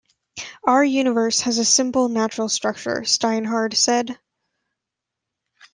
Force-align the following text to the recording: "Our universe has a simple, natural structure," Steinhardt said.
"Our 0.63 0.83
universe 0.83 1.41
has 1.41 1.59
a 1.59 1.63
simple, 1.63 2.09
natural 2.09 2.49
structure," 2.49 3.01
Steinhardt 3.05 3.75
said. 3.75 4.17